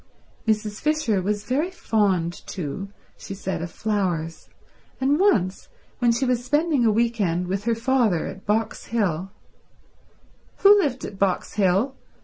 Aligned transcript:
Mrs. 0.47 0.81
Fisher 0.81 1.21
was 1.21 1.43
very 1.43 1.69
fond, 1.69 2.33
too, 2.47 2.89
she 3.19 3.35
said, 3.35 3.61
of 3.61 3.69
flowers, 3.69 4.49
and 4.99 5.19
once 5.19 5.67
when 5.99 6.11
she 6.11 6.25
was 6.25 6.43
spending 6.43 6.83
a 6.83 6.91
week 6.91 7.21
end 7.21 7.45
with 7.45 7.65
her 7.65 7.75
father 7.75 8.25
at 8.25 8.43
Box 8.47 8.85
Hill— 8.85 9.29
"Who 10.63 10.75
lived 10.79 11.05
at 11.05 11.19
Box 11.19 11.53
Hill?" 11.53 11.95